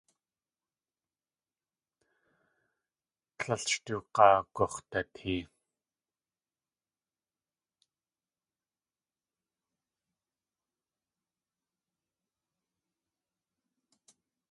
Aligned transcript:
Tlél 3.37 3.61
sh 3.69 3.77
tóog̲aa 3.85 4.35
gux̲datee. 4.55 5.41